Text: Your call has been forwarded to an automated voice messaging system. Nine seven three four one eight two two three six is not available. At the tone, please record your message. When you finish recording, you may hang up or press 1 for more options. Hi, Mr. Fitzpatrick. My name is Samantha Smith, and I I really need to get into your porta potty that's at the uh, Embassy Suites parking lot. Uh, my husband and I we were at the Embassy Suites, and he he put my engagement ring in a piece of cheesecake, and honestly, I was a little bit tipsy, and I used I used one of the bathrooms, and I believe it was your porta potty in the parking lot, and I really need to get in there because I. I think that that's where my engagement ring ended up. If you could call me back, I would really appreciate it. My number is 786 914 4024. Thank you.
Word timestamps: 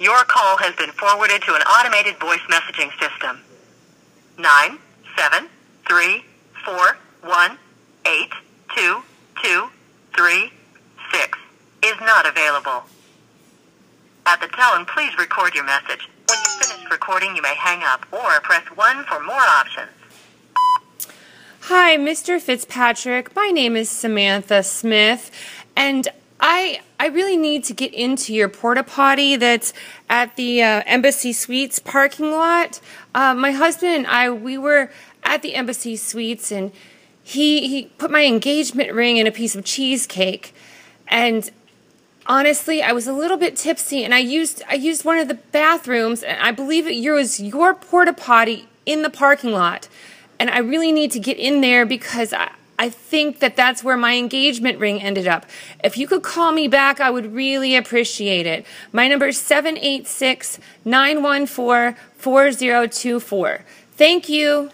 Your 0.00 0.22
call 0.24 0.56
has 0.58 0.76
been 0.76 0.90
forwarded 0.92 1.42
to 1.42 1.54
an 1.54 1.62
automated 1.62 2.20
voice 2.20 2.40
messaging 2.48 2.90
system. 3.00 3.40
Nine 4.38 4.78
seven 5.16 5.48
three 5.88 6.24
four 6.64 6.98
one 7.22 7.58
eight 8.06 8.30
two 8.76 9.02
two 9.42 9.68
three 10.16 10.52
six 11.12 11.36
is 11.82 11.96
not 12.00 12.28
available. 12.28 12.84
At 14.24 14.40
the 14.40 14.48
tone, 14.48 14.86
please 14.86 15.16
record 15.18 15.54
your 15.54 15.64
message. 15.64 16.08
When 16.28 16.38
you 16.38 16.66
finish 16.66 16.90
recording, 16.90 17.34
you 17.34 17.42
may 17.42 17.54
hang 17.56 17.82
up 17.82 18.06
or 18.12 18.40
press 18.42 18.64
1 18.74 19.04
for 19.04 19.22
more 19.24 19.40
options. 19.40 19.88
Hi, 21.62 21.96
Mr. 21.96 22.38
Fitzpatrick. 22.38 23.34
My 23.34 23.48
name 23.48 23.74
is 23.74 23.88
Samantha 23.88 24.62
Smith, 24.62 25.30
and 25.74 26.08
I 26.50 26.80
I 26.98 27.08
really 27.08 27.36
need 27.36 27.64
to 27.64 27.74
get 27.74 27.92
into 27.92 28.32
your 28.32 28.48
porta 28.48 28.82
potty 28.82 29.36
that's 29.36 29.74
at 30.08 30.34
the 30.36 30.62
uh, 30.62 30.82
Embassy 30.86 31.34
Suites 31.34 31.78
parking 31.78 32.32
lot. 32.32 32.80
Uh, 33.14 33.34
my 33.34 33.52
husband 33.52 33.92
and 33.94 34.06
I 34.06 34.30
we 34.30 34.56
were 34.56 34.90
at 35.22 35.42
the 35.42 35.54
Embassy 35.54 35.94
Suites, 35.94 36.50
and 36.50 36.72
he 37.22 37.68
he 37.68 37.86
put 37.98 38.10
my 38.10 38.24
engagement 38.24 38.94
ring 38.94 39.18
in 39.18 39.26
a 39.26 39.30
piece 39.30 39.54
of 39.54 39.62
cheesecake, 39.62 40.54
and 41.06 41.50
honestly, 42.26 42.82
I 42.82 42.92
was 42.92 43.06
a 43.06 43.12
little 43.12 43.36
bit 43.36 43.54
tipsy, 43.54 44.02
and 44.02 44.14
I 44.14 44.20
used 44.20 44.62
I 44.70 44.74
used 44.74 45.04
one 45.04 45.18
of 45.18 45.28
the 45.28 45.34
bathrooms, 45.52 46.22
and 46.22 46.40
I 46.40 46.50
believe 46.50 46.86
it 46.86 47.10
was 47.10 47.38
your 47.38 47.74
porta 47.74 48.14
potty 48.14 48.68
in 48.86 49.02
the 49.02 49.10
parking 49.10 49.52
lot, 49.52 49.86
and 50.40 50.48
I 50.48 50.60
really 50.60 50.92
need 50.92 51.12
to 51.12 51.20
get 51.20 51.36
in 51.36 51.60
there 51.60 51.84
because 51.84 52.32
I. 52.32 52.52
I 52.78 52.90
think 52.90 53.40
that 53.40 53.56
that's 53.56 53.82
where 53.82 53.96
my 53.96 54.14
engagement 54.14 54.78
ring 54.78 55.02
ended 55.02 55.26
up. 55.26 55.46
If 55.82 55.98
you 55.98 56.06
could 56.06 56.22
call 56.22 56.52
me 56.52 56.68
back, 56.68 57.00
I 57.00 57.10
would 57.10 57.34
really 57.34 57.74
appreciate 57.74 58.46
it. 58.46 58.64
My 58.92 59.08
number 59.08 59.26
is 59.26 59.38
786 59.38 60.60
914 60.84 61.96
4024. 62.16 63.64
Thank 63.96 64.28
you. 64.28 64.70